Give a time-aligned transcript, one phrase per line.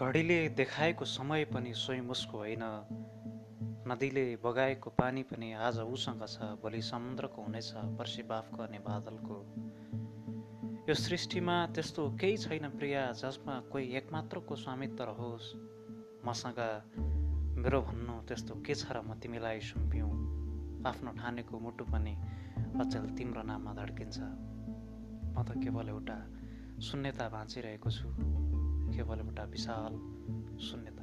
[0.00, 2.62] घडीले देखाएको समय पनि स्वयं उसको होइन।
[3.84, 9.36] नदीले बगाएको पानी पनि आज उसँग छ भोलि समुद्रको हुनेछ पर्सि बाफ गर्ने बादलको।
[10.88, 15.52] यो सृष्टिमा त्यस्तो केही छैन प्रिया जसमा कोही एकमात्रको स्वामित्व रहोस्।
[16.24, 16.60] मसँग
[17.60, 20.12] मेरो भन्नु त्यस्तो के छ र म तिमीलाई सुम्पिउँ?
[20.88, 22.16] आफ्नो ठानेको मुटु पनि
[22.80, 24.18] अचेल तिम्रो नाममा धड्किन्छ।
[25.36, 26.18] म त केवल एउटा
[26.80, 28.39] शून्यता बाँचिरहेको छु।
[29.00, 29.94] केवल एउटा विशाल
[30.60, 30.99] शून्यता